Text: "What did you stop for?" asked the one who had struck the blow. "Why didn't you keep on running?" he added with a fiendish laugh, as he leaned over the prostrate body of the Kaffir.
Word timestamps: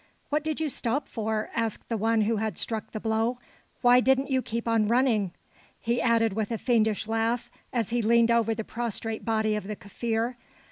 "What 0.29 0.43
did 0.43 0.59
you 0.59 0.67
stop 0.67 1.07
for?" 1.07 1.51
asked 1.55 1.87
the 1.87 1.95
one 1.95 2.21
who 2.21 2.37
had 2.37 2.57
struck 2.57 2.89
the 2.89 2.99
blow. 2.99 3.37
"Why 3.83 3.99
didn't 3.99 4.31
you 4.31 4.41
keep 4.41 4.67
on 4.67 4.87
running?" 4.87 5.29
he 5.79 6.01
added 6.01 6.33
with 6.33 6.49
a 6.49 6.57
fiendish 6.57 7.07
laugh, 7.07 7.51
as 7.71 7.91
he 7.91 8.01
leaned 8.01 8.31
over 8.31 8.55
the 8.55 8.63
prostrate 8.63 9.23
body 9.23 9.55
of 9.55 9.67
the 9.67 9.75
Kaffir. 9.75 10.37